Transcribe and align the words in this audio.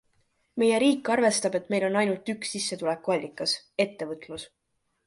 Meie 0.61 0.79
riik 0.83 1.11
arvestab, 1.17 1.59
et 1.61 1.69
meil 1.75 1.87
on 1.91 1.99
ainult 2.01 2.35
üks 2.35 2.55
sissetulekuallikas- 2.57 3.57
ettevõtlus. 3.89 4.53